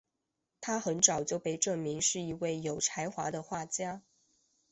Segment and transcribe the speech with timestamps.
[0.61, 4.01] 她很早就被证明是一位有才华的画家。